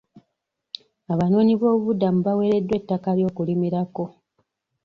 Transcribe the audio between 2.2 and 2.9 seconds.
bawereddwa